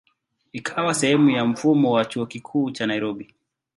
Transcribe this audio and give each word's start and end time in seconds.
Ikawa 0.53 0.93
sehemu 0.93 1.29
ya 1.29 1.45
mfumo 1.45 1.91
wa 1.91 2.05
Chuo 2.05 2.25
Kikuu 2.25 2.71
cha 2.71 2.87
Nairobi. 2.87 3.33